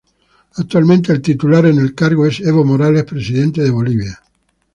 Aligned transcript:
Actualmente 0.55 1.11
el 1.13 1.21
titular 1.21 1.67
en 1.67 1.77
el 1.77 1.93
cargo 1.93 2.25
es 2.25 2.39
Evo 2.39 2.65
Morales, 2.65 3.03
presidente 3.03 3.61
de 3.61 3.69
Bolivia. 3.69 4.19